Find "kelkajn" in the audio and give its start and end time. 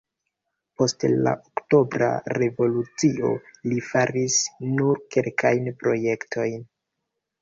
5.17-5.71